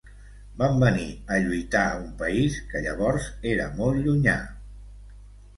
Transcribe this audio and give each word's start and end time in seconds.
Van 0.61 0.79
venir 0.83 1.03
a 1.35 1.37
lluitar 1.43 1.83
a 1.89 1.99
un 1.99 2.07
país, 2.23 2.57
que 2.73 2.81
llavors 2.87 3.29
era 3.53 3.71
molt 3.83 4.03
llunyà. 4.09 4.39